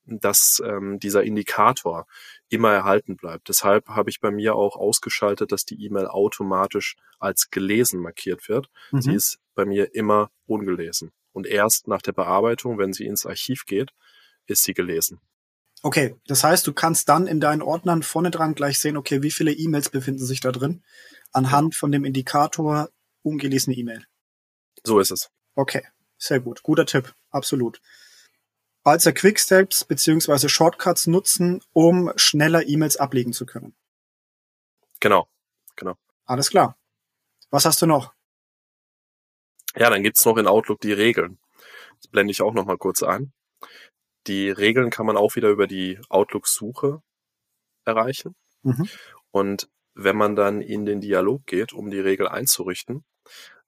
dass 0.06 0.62
ähm, 0.66 1.00
dieser 1.00 1.24
Indikator 1.24 2.06
immer 2.50 2.72
erhalten 2.72 3.18
bleibt. 3.18 3.50
Deshalb 3.50 3.90
habe 3.90 4.10
ich 4.10 4.22
bei 4.22 4.32
mir 4.32 4.56
auch 4.56 4.76
ausgeschaltet, 4.76 5.52
dass 5.52 5.66
die 5.66 5.84
E-Mail 5.84 6.08
automatisch 6.08 6.96
als 7.20 7.50
gelesen 7.50 8.00
markiert 8.00 8.48
wird. 8.48 8.70
Mhm. 8.92 9.02
Sie 9.02 9.14
ist 9.14 9.40
bei 9.56 9.66
mir 9.66 9.94
immer 9.96 10.32
ungelesen. 10.46 11.12
Und 11.34 11.46
erst 11.46 11.88
nach 11.88 12.02
der 12.02 12.14
Bearbeitung, 12.14 12.78
wenn 12.78 12.94
sie 12.94 13.06
ins 13.06 13.26
Archiv 13.26 13.66
geht, 13.66 13.92
ist 14.46 14.64
sie 14.64 14.74
gelesen. 14.74 15.20
Okay, 15.84 16.16
das 16.26 16.44
heißt, 16.44 16.66
du 16.66 16.74
kannst 16.74 17.08
dann 17.10 17.28
in 17.28 17.40
deinen 17.40 17.62
Ordnern 17.62 18.02
vorne 18.02 18.32
dran 18.32 18.56
gleich 18.56 18.80
sehen, 18.80 18.98
okay, 18.98 19.22
wie 19.22 19.30
viele 19.30 19.52
E-Mails 19.52 19.90
befinden 19.90 20.26
sich 20.26 20.40
da 20.40 20.52
drin, 20.52 20.84
anhand 21.32 21.76
von 21.76 21.92
dem 21.92 22.04
Indikator 22.04 22.90
ungelesene 23.22 23.76
E-Mail. 23.76 24.06
So 24.84 25.00
ist 25.00 25.12
es. 25.12 25.30
Okay, 25.54 25.84
sehr 26.18 26.40
gut. 26.40 26.64
Guter 26.64 26.86
Tipp, 26.86 27.14
absolut 27.30 27.82
also 28.88 29.12
Quicksteps 29.12 29.84
beziehungsweise 29.84 30.48
Shortcuts 30.48 31.08
nutzen, 31.08 31.62
um 31.74 32.12
schneller 32.16 32.66
E-Mails 32.66 32.96
ablegen 32.96 33.34
zu 33.34 33.46
können. 33.46 33.76
Genau, 35.02 35.28
genau. 35.76 35.96
Alles 36.26 36.50
klar. 36.50 36.78
Was 37.50 37.66
hast 37.66 37.82
du 37.82 37.86
noch? 37.86 38.14
Ja, 39.76 39.90
dann 39.90 40.04
gibt's 40.04 40.24
noch 40.24 40.38
in 40.38 40.48
Outlook 40.48 40.80
die 40.80 40.94
Regeln. 40.94 41.38
Das 41.98 42.08
blende 42.08 42.32
ich 42.32 42.42
auch 42.42 42.54
noch 42.54 42.66
mal 42.66 42.78
kurz 42.78 43.04
ein. 43.04 43.34
Die 44.26 44.50
Regeln 44.50 44.90
kann 44.90 45.06
man 45.06 45.18
auch 45.18 45.36
wieder 45.36 45.50
über 45.50 45.68
die 45.68 46.00
Outlook-Suche 46.08 47.02
erreichen. 47.84 48.36
Mhm. 48.64 48.88
Und 49.32 49.70
wenn 49.96 50.16
man 50.16 50.38
dann 50.38 50.62
in 50.62 50.86
den 50.86 51.02
Dialog 51.02 51.46
geht, 51.46 51.74
um 51.74 51.90
die 51.90 52.00
Regel 52.00 52.28
einzurichten, 52.28 53.04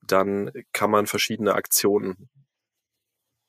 dann 0.02 0.52
kann 0.72 0.92
man 0.92 1.08
verschiedene 1.08 1.56
Aktionen 1.56 2.30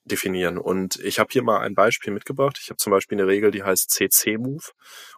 definieren. 0.04 0.58
Und 0.58 0.96
ich 1.00 1.18
habe 1.18 1.28
hier 1.32 1.42
mal 1.42 1.60
ein 1.60 1.74
Beispiel 1.74 2.12
mitgebracht. 2.12 2.58
Ich 2.60 2.70
habe 2.70 2.78
zum 2.78 2.90
Beispiel 2.90 3.18
eine 3.18 3.26
Regel, 3.28 3.50
die 3.50 3.62
heißt 3.62 3.90
CC-Move 3.90 4.64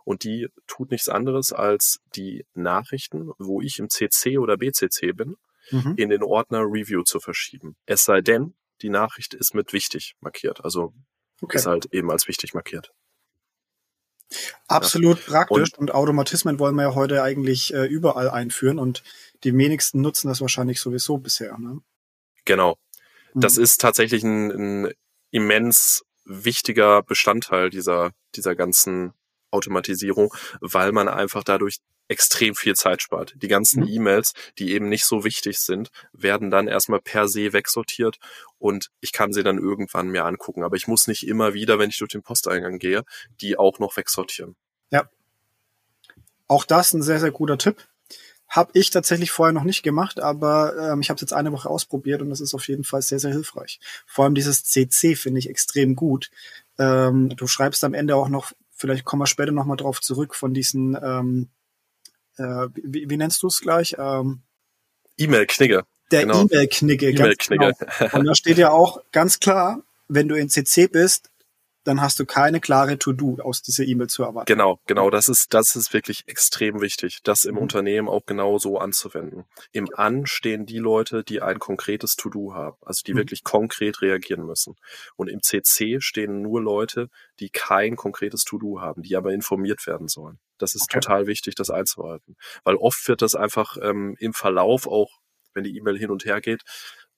und 0.04 0.24
die 0.24 0.48
tut 0.66 0.90
nichts 0.90 1.08
anderes 1.08 1.52
als 1.52 2.00
die 2.16 2.44
Nachrichten, 2.54 3.30
wo 3.38 3.60
ich 3.60 3.78
im 3.78 3.88
CC 3.90 4.38
oder 4.38 4.56
BCC 4.56 5.12
bin, 5.12 5.36
Mhm. 5.70 5.94
in 5.96 6.10
den 6.10 6.22
Ordner 6.24 6.60
Review 6.62 7.02
zu 7.04 7.20
verschieben. 7.20 7.76
Es 7.86 8.04
sei 8.04 8.20
denn, 8.20 8.54
die 8.82 8.88
Nachricht 8.90 9.32
ist 9.34 9.54
mit 9.54 9.72
wichtig 9.72 10.14
markiert, 10.20 10.64
also 10.64 10.92
Okay. 11.40 11.56
ist 11.58 11.66
halt 11.66 11.86
eben 11.92 12.10
als 12.10 12.26
wichtig 12.28 12.52
markiert. 12.54 12.92
Absolut 14.66 15.24
praktisch 15.26 15.74
und, 15.76 15.92
Automatismen 15.92 16.58
wollen 16.58 16.74
wir 16.76 16.82
ja 16.84 16.94
heute 16.94 17.22
eigentlich 17.22 17.74
äh, 17.74 17.84
überall 17.84 18.30
einführen 18.30 18.78
und 18.78 19.02
die 19.44 19.56
wenigsten 19.56 20.00
nutzen 20.00 20.28
das 20.28 20.40
wahrscheinlich 20.40 20.80
sowieso 20.80 21.18
bisher. 21.18 21.58
Ne? 21.58 21.80
Genau. 22.44 22.78
Das 23.34 23.56
Mhm. 23.56 23.62
ist 23.64 23.80
tatsächlich 23.80 24.22
ein, 24.22 24.50
ein 24.86 24.92
immens 25.30 26.04
wichtiger 26.24 27.02
Bestandteil 27.02 27.70
dieser, 27.70 28.10
dieser 28.34 28.54
ganzen 28.54 29.12
Automatisierung, 29.50 30.32
weil 30.60 30.92
man 30.92 31.08
einfach 31.08 31.44
dadurch 31.44 31.78
extrem 32.08 32.54
viel 32.54 32.74
Zeit 32.74 33.00
spart. 33.00 33.32
Die 33.36 33.48
ganzen 33.48 33.82
Mhm. 33.84 33.88
E-Mails, 33.88 34.32
die 34.58 34.72
eben 34.72 34.88
nicht 34.88 35.04
so 35.04 35.24
wichtig 35.24 35.58
sind, 35.60 35.90
werden 36.12 36.50
dann 36.50 36.68
erstmal 36.68 37.00
per 37.00 37.26
se 37.28 37.52
wegsortiert 37.52 38.18
und 38.58 38.88
ich 39.00 39.12
kann 39.12 39.32
sie 39.32 39.42
dann 39.42 39.58
irgendwann 39.58 40.08
mir 40.08 40.24
angucken. 40.26 40.62
Aber 40.62 40.76
ich 40.76 40.86
muss 40.88 41.06
nicht 41.06 41.26
immer 41.26 41.54
wieder, 41.54 41.78
wenn 41.78 41.90
ich 41.90 41.98
durch 41.98 42.10
den 42.12 42.22
Posteingang 42.22 42.78
gehe, 42.78 43.02
die 43.40 43.56
auch 43.58 43.78
noch 43.78 43.96
wegsortieren. 43.96 44.56
Auch 46.48 46.64
das 46.66 46.92
ein 46.92 47.02
sehr, 47.02 47.18
sehr 47.18 47.30
guter 47.30 47.56
Tipp. 47.56 47.76
Hab 48.52 48.76
ich 48.76 48.90
tatsächlich 48.90 49.30
vorher 49.30 49.54
noch 49.54 49.64
nicht 49.64 49.82
gemacht, 49.82 50.20
aber 50.20 50.76
ähm, 50.76 51.00
ich 51.00 51.08
habe 51.08 51.16
es 51.16 51.22
jetzt 51.22 51.32
eine 51.32 51.52
Woche 51.52 51.70
ausprobiert 51.70 52.20
und 52.20 52.28
das 52.28 52.42
ist 52.42 52.52
auf 52.52 52.68
jeden 52.68 52.84
Fall 52.84 53.00
sehr, 53.00 53.18
sehr 53.18 53.30
hilfreich. 53.30 53.80
Vor 54.06 54.26
allem 54.26 54.34
dieses 54.34 54.62
CC 54.62 55.16
finde 55.16 55.38
ich 55.38 55.48
extrem 55.48 55.96
gut. 55.96 56.30
Ähm, 56.78 57.30
du 57.34 57.46
schreibst 57.46 57.82
am 57.82 57.94
Ende 57.94 58.14
auch 58.14 58.28
noch, 58.28 58.52
vielleicht 58.76 59.06
kommen 59.06 59.22
wir 59.22 59.26
später 59.26 59.52
nochmal 59.52 59.78
drauf 59.78 60.02
zurück, 60.02 60.34
von 60.34 60.52
diesen, 60.52 60.98
ähm, 61.02 61.48
äh, 62.36 62.68
wie, 62.74 63.08
wie 63.08 63.16
nennst 63.16 63.42
du 63.42 63.46
es 63.46 63.62
gleich? 63.62 63.96
Ähm, 63.98 64.42
E-Mail-Knigge. 65.16 65.84
der 66.10 66.20
Genau. 66.22 66.42
E-Mail-Knigge. 66.42 67.14
ganz 67.14 67.48
E-Mail-Knigge. 67.48 67.72
genau. 67.98 68.18
Und 68.18 68.26
da 68.26 68.34
steht 68.34 68.58
ja 68.58 68.70
auch 68.70 69.00
ganz 69.12 69.40
klar, 69.40 69.82
wenn 70.08 70.28
du 70.28 70.34
in 70.34 70.50
CC 70.50 70.88
bist, 70.88 71.30
dann 71.84 72.00
hast 72.00 72.18
du 72.20 72.26
keine 72.26 72.60
klare 72.60 72.98
To-Do 72.98 73.38
aus 73.42 73.62
dieser 73.62 73.84
E-Mail 73.84 74.08
zu 74.08 74.22
erwarten. 74.22 74.46
Genau, 74.46 74.78
genau. 74.86 75.10
Das 75.10 75.28
ist, 75.28 75.52
das 75.54 75.74
ist 75.76 75.92
wirklich 75.92 76.22
extrem 76.26 76.80
wichtig, 76.80 77.20
das 77.22 77.44
im 77.44 77.54
Mhm. 77.56 77.62
Unternehmen 77.62 78.08
auch 78.08 78.24
genau 78.26 78.58
so 78.58 78.78
anzuwenden. 78.78 79.44
Im 79.72 79.88
An 79.94 80.26
stehen 80.26 80.66
die 80.66 80.78
Leute, 80.78 81.24
die 81.24 81.42
ein 81.42 81.58
konkretes 81.58 82.16
To-Do 82.16 82.54
haben, 82.54 82.76
also 82.82 83.02
die 83.06 83.14
Mhm. 83.14 83.18
wirklich 83.18 83.44
konkret 83.44 84.00
reagieren 84.02 84.44
müssen. 84.46 84.76
Und 85.16 85.28
im 85.28 85.42
CC 85.42 86.00
stehen 86.00 86.42
nur 86.42 86.60
Leute, 86.62 87.08
die 87.40 87.50
kein 87.50 87.96
konkretes 87.96 88.44
To-Do 88.44 88.80
haben, 88.80 89.02
die 89.02 89.16
aber 89.16 89.32
informiert 89.32 89.86
werden 89.86 90.08
sollen. 90.08 90.38
Das 90.58 90.74
ist 90.74 90.84
Okay. 90.84 91.00
total 91.00 91.26
wichtig, 91.26 91.54
das 91.56 91.70
einzuhalten. 91.70 92.36
Weil 92.64 92.76
oft 92.76 93.08
wird 93.08 93.22
das 93.22 93.34
einfach 93.34 93.76
ähm, 93.82 94.16
im 94.20 94.32
Verlauf 94.32 94.86
auch, 94.86 95.10
wenn 95.54 95.64
die 95.64 95.76
E-Mail 95.76 95.98
hin 95.98 96.10
und 96.10 96.24
her 96.24 96.40
geht, 96.40 96.62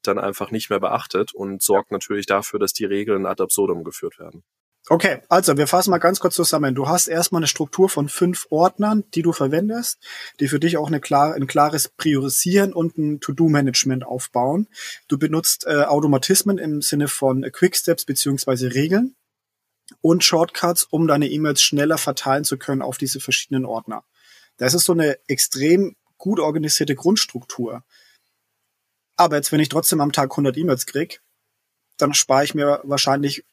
dann 0.06 0.18
einfach 0.18 0.50
nicht 0.50 0.70
mehr 0.70 0.80
beachtet 0.80 1.34
und 1.34 1.62
sorgt 1.62 1.90
natürlich 1.90 2.26
dafür, 2.26 2.58
dass 2.58 2.72
die 2.72 2.84
Regeln 2.84 3.26
ad 3.26 3.42
absurdum 3.42 3.84
geführt 3.84 4.18
werden. 4.18 4.42
Okay, 4.90 5.22
also 5.30 5.56
wir 5.56 5.66
fassen 5.66 5.90
mal 5.90 5.98
ganz 5.98 6.20
kurz 6.20 6.34
zusammen. 6.34 6.74
Du 6.74 6.88
hast 6.88 7.06
erstmal 7.06 7.38
eine 7.38 7.46
Struktur 7.46 7.88
von 7.88 8.10
fünf 8.10 8.46
Ordnern, 8.50 9.04
die 9.14 9.22
du 9.22 9.32
verwendest, 9.32 9.98
die 10.40 10.48
für 10.48 10.60
dich 10.60 10.76
auch 10.76 10.88
eine 10.88 11.00
klar, 11.00 11.34
ein 11.34 11.46
klares 11.46 11.88
Priorisieren 11.88 12.74
und 12.74 12.98
ein 12.98 13.18
To-Do-Management 13.20 14.04
aufbauen. 14.04 14.68
Du 15.08 15.18
benutzt 15.18 15.66
äh, 15.66 15.84
Automatismen 15.84 16.58
im 16.58 16.82
Sinne 16.82 17.08
von 17.08 17.50
Quicksteps 17.50 18.04
beziehungsweise 18.04 18.74
Regeln 18.74 19.16
und 20.02 20.22
Shortcuts, 20.22 20.84
um 20.84 21.06
deine 21.06 21.28
E-Mails 21.28 21.62
schneller 21.62 21.96
verteilen 21.96 22.44
zu 22.44 22.58
können 22.58 22.82
auf 22.82 22.98
diese 22.98 23.20
verschiedenen 23.20 23.64
Ordner. 23.64 24.04
Das 24.58 24.74
ist 24.74 24.84
so 24.84 24.92
eine 24.92 25.16
extrem 25.28 25.96
gut 26.18 26.40
organisierte 26.40 26.94
Grundstruktur. 26.94 27.84
Aber 29.16 29.36
jetzt, 29.36 29.52
wenn 29.52 29.60
ich 29.60 29.68
trotzdem 29.68 30.00
am 30.00 30.12
Tag 30.12 30.30
100 30.30 30.56
E-Mails 30.56 30.86
krieg, 30.86 31.20
dann 31.98 32.14
spare 32.14 32.44
ich 32.44 32.54
mir 32.54 32.80
wahrscheinlich 32.84 33.44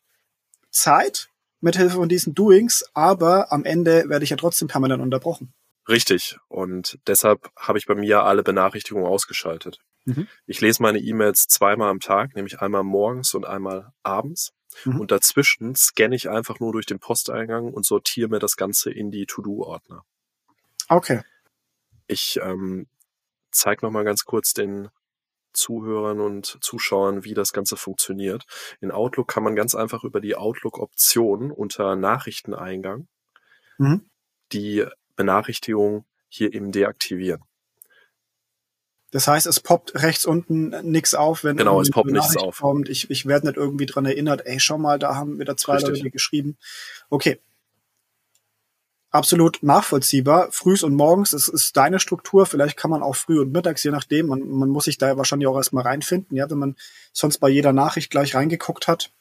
Zeit 0.72 1.30
mit 1.60 1.78
Hilfe 1.78 1.98
von 1.98 2.10
diesen 2.10 2.34
Doings, 2.34 2.84
aber 2.94 3.52
am 3.52 3.66
Ende 3.66 4.10
werde 4.10 4.24
ich 4.24 4.32
ja 4.32 4.38
trotzdem 4.38 4.68
permanent 4.68 5.02
unterbrochen. 5.02 5.54
Richtig. 5.88 6.38
Und 6.48 7.00
deshalb 7.08 7.50
habe 7.56 7.78
ich 7.78 7.86
bei 7.86 7.96
mir 7.96 8.24
alle 8.24 8.44
Benachrichtigungen 8.44 9.08
ausgeschaltet. 9.08 9.80
Mhm. 10.06 10.28
Ich 10.46 10.62
lese 10.62 10.82
meine 10.82 11.00
E-Mails 11.00 11.48
zweimal 11.48 11.90
am 11.90 12.00
Tag, 12.00 12.36
nämlich 12.36 12.62
einmal 12.62 12.84
morgens 12.84 13.34
und 13.34 13.46
einmal 13.46 13.92
abends. 14.04 14.54
Mhm. 14.86 15.02
Und 15.02 15.12
dazwischen 15.12 15.76
scanne 15.76 16.16
ich 16.16 16.30
einfach 16.30 16.60
nur 16.60 16.72
durch 16.72 16.86
den 16.86 17.00
Posteingang 17.00 17.74
und 17.74 17.86
sortiere 17.86 18.30
mir 18.30 18.40
das 18.40 18.56
Ganze 18.56 18.92
in 18.92 19.12
die 19.12 19.26
To-Do-Ordner. 19.26 20.04
Okay. 20.88 21.22
Ich 22.08 22.40
ähm, 22.42 22.88
zeige 23.52 23.86
nochmal 23.86 24.06
ganz 24.06 24.26
kurz 24.26 24.54
den 24.54 24.90
Zuhörern 25.54 26.20
und 26.20 26.58
Zuschauern, 26.62 27.24
wie 27.24 27.34
das 27.34 27.54
Ganze 27.54 27.76
funktioniert. 27.78 28.46
In 28.80 28.92
Outlook 28.92 29.28
kann 29.28 29.44
man 29.44 29.56
ganz 29.56 29.76
einfach 29.76 30.04
über 30.04 30.22
die 30.22 30.36
Outlook-Option 30.36 31.52
unter 31.52 31.96
Nachrichteneingang 31.96 33.08
Mhm. 33.78 34.06
die 34.54 34.86
Benachrichtigung 35.16 36.06
hier 36.30 36.54
eben 36.54 36.72
deaktivieren. 36.72 37.42
Das 39.12 39.28
heißt, 39.28 39.46
es 39.46 39.60
poppt 39.60 39.96
rechts 39.96 40.26
unten 40.26 40.70
nix 40.90 41.14
auf, 41.16 41.44
wenn 41.44 41.58
Genau, 41.58 41.82
es 41.82 41.90
poppt 41.90 42.12
nichts 42.12 42.38
auf. 42.38 42.60
kommt. 42.60 42.88
Ich, 42.88 43.10
ich 43.10 43.26
werde 43.26 43.48
nicht 43.48 43.58
irgendwie 43.58 43.86
dran 43.86 44.06
erinnert, 44.06 44.46
ey, 44.46 44.60
schau 44.60 44.78
mal, 44.78 45.00
da 45.00 45.16
haben 45.16 45.38
wieder 45.40 45.58
zwei 45.58 45.76
Richtig. 45.76 45.98
Leute 45.98 46.12
geschrieben. 46.12 46.58
Okay. 47.10 47.40
Absolut 49.12 49.62
nachvollziehbar. 49.62 50.52
Frühs 50.52 50.84
und 50.84 50.96
morgens, 50.96 51.32
das 51.32 51.50
ist 51.50 51.76
deine 51.76 52.00
Struktur. 52.00 52.46
Vielleicht 52.46 52.78
kann 52.78 52.90
man 52.90 53.04
auch 53.04 53.18
früh 53.18 53.42
und 53.42 53.52
mittags, 53.52 53.84
je 53.84 53.92
nachdem. 53.92 54.28
Man, 54.28 54.48
man 54.48 54.70
muss 54.70 54.86
sich 54.86 54.98
da 54.98 55.18
wahrscheinlich 55.18 55.48
auch 55.48 55.58
erstmal 55.58 55.84
reinfinden, 55.84 56.38
ja, 56.38 56.50
wenn 56.50 56.58
man 56.58 56.76
sonst 57.12 57.40
bei 57.40 57.50
jeder 57.50 57.74
Nachricht 57.74 58.10
gleich 58.10 58.36
reingeguckt 58.36 58.88
hat. 58.88 59.12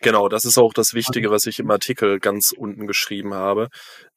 Genau, 0.00 0.28
das 0.28 0.44
ist 0.44 0.58
auch 0.58 0.74
das 0.74 0.92
Wichtige, 0.92 1.30
was 1.30 1.46
ich 1.46 1.58
im 1.58 1.70
Artikel 1.70 2.20
ganz 2.20 2.52
unten 2.52 2.86
geschrieben 2.86 3.32
habe. 3.32 3.70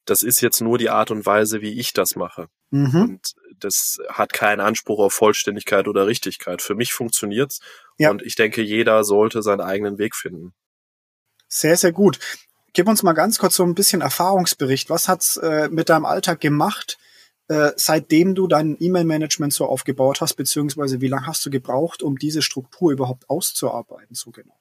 Das 0.04 0.22
ist 0.22 0.42
jetzt 0.42 0.60
nur 0.60 0.76
die 0.76 0.90
Art 0.90 1.10
und 1.10 1.24
Weise, 1.24 1.62
wie 1.62 1.80
ich 1.80 1.94
das 1.94 2.16
mache. 2.16 2.48
Mhm. 2.70 3.02
Und 3.02 3.34
das 3.58 3.98
hat 4.10 4.34
keinen 4.34 4.60
Anspruch 4.60 5.00
auf 5.00 5.14
Vollständigkeit 5.14 5.88
oder 5.88 6.06
Richtigkeit. 6.06 6.60
Für 6.60 6.74
mich 6.74 6.92
funktioniert's. 6.92 7.60
Ja. 7.96 8.10
Und 8.10 8.20
ich 8.22 8.34
denke, 8.34 8.60
jeder 8.60 9.04
sollte 9.04 9.42
seinen 9.42 9.62
eigenen 9.62 9.98
Weg 9.98 10.14
finden. 10.14 10.52
Sehr, 11.48 11.76
sehr 11.76 11.92
gut. 11.92 12.18
Gib 12.72 12.88
uns 12.88 13.02
mal 13.02 13.12
ganz 13.12 13.38
kurz 13.38 13.56
so 13.56 13.64
ein 13.64 13.74
bisschen 13.74 14.00
Erfahrungsbericht. 14.00 14.90
Was 14.90 15.08
hat's 15.08 15.36
äh, 15.36 15.68
mit 15.70 15.88
deinem 15.88 16.04
Alltag 16.04 16.40
gemacht, 16.40 16.98
äh, 17.48 17.72
seitdem 17.76 18.34
du 18.34 18.46
dein 18.46 18.76
E-Mail-Management 18.78 19.52
so 19.52 19.66
aufgebaut 19.66 20.20
hast, 20.20 20.34
beziehungsweise 20.34 21.00
wie 21.00 21.08
lange 21.08 21.26
hast 21.26 21.44
du 21.44 21.50
gebraucht, 21.50 22.02
um 22.02 22.16
diese 22.16 22.42
Struktur 22.42 22.92
überhaupt 22.92 23.28
auszuarbeiten, 23.28 24.14
so 24.14 24.30
genau? 24.30 24.58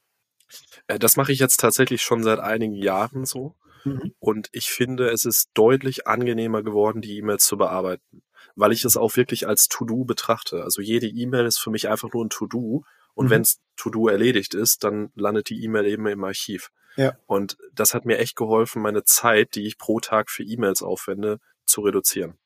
Äh, 0.88 0.98
Das 0.98 1.16
mache 1.16 1.32
ich 1.32 1.40
jetzt 1.40 1.60
tatsächlich 1.60 2.02
schon 2.02 2.24
seit 2.24 2.40
einigen 2.40 2.76
Jahren 2.76 3.26
so. 3.26 3.56
Mhm. 3.84 4.14
Und 4.20 4.50
ich 4.52 4.72
finde, 4.72 5.10
es 5.10 5.26
ist 5.26 5.52
deutlich 5.54 6.08
angenehmer 6.08 6.64
geworden, 6.64 7.02
die 7.02 7.18
E-Mails 7.18 7.46
zu 7.46 7.58
bearbeiten, 7.58 8.24
weil 8.56 8.72
ich 8.72 8.84
es 8.86 8.98
auch 8.98 9.16
wirklich 9.16 9.48
als 9.48 9.68
To-Do 9.68 10.04
betrachte. 10.04 10.64
Also 10.64 10.82
jede 10.82 11.08
E-Mail 11.08 11.46
ist 11.46 11.60
für 11.60 11.70
mich 11.70 11.88
einfach 11.88 12.12
nur 12.12 12.26
ein 12.26 12.30
To-Do. 12.30 12.84
Und 13.14 13.28
Mhm. 13.28 13.30
wenn's 13.32 13.60
To-Do 13.78 14.08
erledigt 14.08 14.54
ist, 14.54 14.84
dann 14.84 15.12
landet 15.16 15.50
die 15.50 15.64
E-Mail 15.64 15.86
eben 15.88 16.06
im 16.08 16.24
Archiv. 16.24 16.70
Ja. 16.96 17.18
Und 17.28 17.58
das 17.74 17.94
hat 17.94 18.06
mir 18.06 18.18
echt 18.18 18.36
geholfen, 18.36 18.82
meine 18.82 19.04
Zeit, 19.04 19.56
die 19.56 19.66
ich 19.66 19.78
pro 19.78 20.00
Tag 20.00 20.30
für 20.30 20.44
E-Mails 20.44 20.82
aufwende, 20.82 21.40
zu 21.66 21.82
reduzieren. 21.82 22.38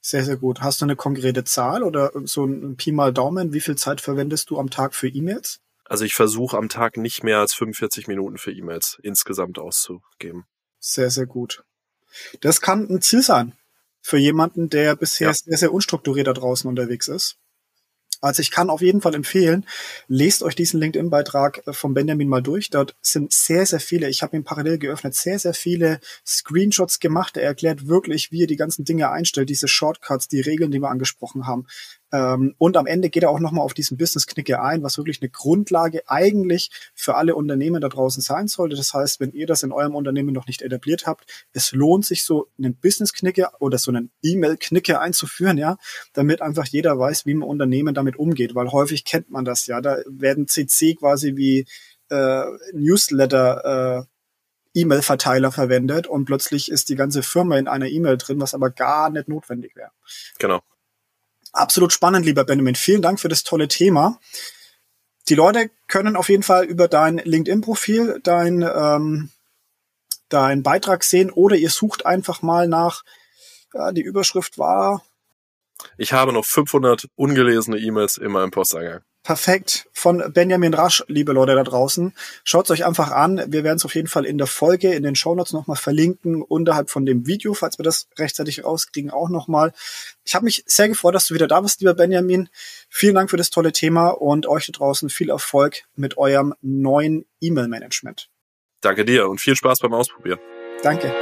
Sehr, 0.00 0.24
sehr 0.24 0.36
gut. 0.36 0.60
Hast 0.62 0.80
du 0.80 0.84
eine 0.84 0.96
konkrete 0.96 1.44
Zahl 1.44 1.82
oder 1.82 2.10
so 2.24 2.44
ein 2.44 2.76
Pi 2.76 2.90
mal 2.92 3.12
Daumen? 3.12 3.52
Wie 3.52 3.60
viel 3.60 3.76
Zeit 3.76 4.00
verwendest 4.00 4.50
du 4.50 4.58
am 4.58 4.70
Tag 4.70 4.94
für 4.94 5.08
E-Mails? 5.08 5.60
Also 5.84 6.04
ich 6.04 6.14
versuche 6.14 6.56
am 6.56 6.68
Tag 6.68 6.96
nicht 6.96 7.22
mehr 7.22 7.38
als 7.38 7.54
45 7.54 8.06
Minuten 8.08 8.38
für 8.38 8.52
E-Mails 8.52 8.98
insgesamt 9.02 9.58
auszugeben. 9.58 10.46
Sehr, 10.78 11.10
sehr 11.10 11.26
gut. 11.26 11.64
Das 12.40 12.60
kann 12.60 12.88
ein 12.88 13.02
Ziel 13.02 13.22
sein 13.22 13.54
für 14.00 14.16
jemanden, 14.18 14.68
der 14.70 14.96
bisher 14.96 15.28
Ja. 15.28 15.34
sehr, 15.34 15.56
sehr 15.58 15.72
unstrukturiert 15.72 16.26
da 16.26 16.32
draußen 16.32 16.68
unterwegs 16.68 17.08
ist. 17.08 17.36
Also 18.22 18.40
ich 18.40 18.52
kann 18.52 18.70
auf 18.70 18.80
jeden 18.80 19.00
Fall 19.00 19.16
empfehlen, 19.16 19.66
lest 20.06 20.44
euch 20.44 20.54
diesen 20.54 20.78
LinkedIn-Beitrag 20.78 21.66
äh, 21.66 21.72
von 21.72 21.92
Benjamin 21.92 22.28
mal 22.28 22.40
durch. 22.40 22.70
Dort 22.70 22.94
sind 23.02 23.32
sehr, 23.32 23.66
sehr 23.66 23.80
viele, 23.80 24.08
ich 24.08 24.22
habe 24.22 24.36
ihn 24.36 24.44
parallel 24.44 24.78
geöffnet, 24.78 25.14
sehr, 25.14 25.40
sehr 25.40 25.54
viele 25.54 26.00
Screenshots 26.24 27.00
gemacht. 27.00 27.36
Er 27.36 27.42
erklärt 27.42 27.88
wirklich, 27.88 28.30
wie 28.30 28.38
ihr 28.38 28.46
die 28.46 28.56
ganzen 28.56 28.84
Dinge 28.84 29.10
einstellt, 29.10 29.50
diese 29.50 29.66
Shortcuts, 29.66 30.28
die 30.28 30.40
Regeln, 30.40 30.70
die 30.70 30.78
wir 30.78 30.88
angesprochen 30.88 31.48
haben. 31.48 31.66
Ähm, 32.12 32.54
und 32.58 32.76
am 32.76 32.86
Ende 32.86 33.08
geht 33.08 33.22
er 33.22 33.30
auch 33.30 33.40
nochmal 33.40 33.64
auf 33.64 33.74
diesen 33.74 33.96
Business-Knicke 33.96 34.60
ein, 34.60 34.82
was 34.82 34.98
wirklich 34.98 35.22
eine 35.22 35.30
Grundlage 35.30 36.02
eigentlich 36.06 36.70
für 36.94 37.14
alle 37.14 37.34
Unternehmen 37.34 37.80
da 37.80 37.88
draußen 37.88 38.22
sein 38.22 38.48
sollte. 38.48 38.76
Das 38.76 38.92
heißt, 38.92 39.18
wenn 39.18 39.32
ihr 39.32 39.46
das 39.46 39.62
in 39.62 39.72
eurem 39.72 39.94
Unternehmen 39.94 40.34
noch 40.34 40.46
nicht 40.46 40.62
etabliert 40.62 41.06
habt, 41.06 41.24
es 41.52 41.72
lohnt 41.72 42.04
sich 42.04 42.24
so 42.24 42.48
einen 42.58 42.76
Business-Knicke 42.76 43.48
oder 43.60 43.78
so 43.78 43.90
einen 43.90 44.10
E-Mail-Knicke 44.22 45.00
einzuführen, 45.00 45.56
ja, 45.56 45.78
damit 46.12 46.42
einfach 46.42 46.66
jeder 46.66 46.98
weiß, 46.98 47.24
wie 47.24 47.34
ein 47.34 47.42
Unternehmen 47.42 47.94
damit 47.94 48.16
umgeht, 48.16 48.54
weil 48.54 48.70
häufig 48.70 49.04
kennt 49.04 49.30
man 49.30 49.44
das 49.44 49.66
ja. 49.66 49.80
Da 49.80 49.98
werden 50.06 50.48
CC 50.48 50.94
quasi 50.94 51.36
wie 51.36 51.66
äh, 52.10 52.44
Newsletter 52.74 54.04
äh, 54.04 54.80
E-Mail-Verteiler 54.80 55.52
verwendet 55.52 56.06
und 56.06 56.24
plötzlich 56.24 56.70
ist 56.70 56.88
die 56.88 56.94
ganze 56.94 57.22
Firma 57.22 57.58
in 57.58 57.68
einer 57.68 57.88
E-Mail 57.88 58.16
drin, 58.16 58.40
was 58.40 58.54
aber 58.54 58.70
gar 58.70 59.10
nicht 59.10 59.28
notwendig 59.28 59.76
wäre. 59.76 59.90
Genau. 60.38 60.62
Absolut 61.52 61.92
spannend, 61.92 62.24
lieber 62.26 62.44
Benjamin. 62.44 62.74
Vielen 62.74 63.02
Dank 63.02 63.20
für 63.20 63.28
das 63.28 63.44
tolle 63.44 63.68
Thema. 63.68 64.18
Die 65.28 65.34
Leute 65.34 65.70
können 65.86 66.16
auf 66.16 66.28
jeden 66.28 66.42
Fall 66.42 66.64
über 66.64 66.88
dein 66.88 67.18
LinkedIn-Profil 67.18 68.20
dein, 68.22 68.62
ähm, 68.62 69.30
dein 70.28 70.62
Beitrag 70.62 71.04
sehen 71.04 71.30
oder 71.30 71.56
ihr 71.56 71.70
sucht 71.70 72.06
einfach 72.06 72.42
mal 72.42 72.66
nach, 72.66 73.04
ja, 73.74 73.92
die 73.92 74.02
Überschrift 74.02 74.58
war. 74.58 75.04
Ich 75.98 76.12
habe 76.12 76.32
noch 76.32 76.44
500 76.44 77.08
ungelesene 77.14 77.78
E-Mails 77.78 78.16
in 78.16 78.32
meinem 78.32 78.50
Posteingang 78.50 79.02
perfekt 79.22 79.88
von 79.92 80.32
Benjamin 80.32 80.74
Rasch, 80.74 81.04
liebe 81.06 81.32
Leute 81.32 81.54
da 81.54 81.62
draußen. 81.62 82.12
Schaut 82.44 82.70
euch 82.70 82.84
einfach 82.84 83.10
an. 83.10 83.42
Wir 83.48 83.64
werden 83.64 83.76
es 83.76 83.84
auf 83.84 83.94
jeden 83.94 84.08
Fall 84.08 84.24
in 84.24 84.38
der 84.38 84.46
Folge, 84.46 84.92
in 84.94 85.02
den 85.02 85.14
Shownotes 85.14 85.52
nochmal 85.52 85.76
verlinken, 85.76 86.42
unterhalb 86.42 86.90
von 86.90 87.06
dem 87.06 87.26
Video, 87.26 87.54
falls 87.54 87.78
wir 87.78 87.84
das 87.84 88.08
rechtzeitig 88.18 88.64
rauskriegen, 88.64 89.10
auch 89.10 89.28
nochmal. 89.28 89.72
Ich 90.24 90.34
habe 90.34 90.44
mich 90.44 90.64
sehr 90.66 90.88
gefreut, 90.88 91.14
dass 91.14 91.28
du 91.28 91.34
wieder 91.34 91.48
da 91.48 91.60
bist, 91.60 91.80
lieber 91.80 91.94
Benjamin. 91.94 92.48
Vielen 92.88 93.14
Dank 93.14 93.30
für 93.30 93.36
das 93.36 93.50
tolle 93.50 93.72
Thema 93.72 94.08
und 94.08 94.46
euch 94.46 94.66
da 94.66 94.72
draußen 94.72 95.10
viel 95.10 95.30
Erfolg 95.30 95.82
mit 95.94 96.18
eurem 96.18 96.54
neuen 96.60 97.24
E-Mail-Management. 97.40 98.28
Danke 98.80 99.04
dir 99.04 99.28
und 99.28 99.40
viel 99.40 99.54
Spaß 99.54 99.80
beim 99.80 99.94
Ausprobieren. 99.94 100.40
Danke. 100.82 101.14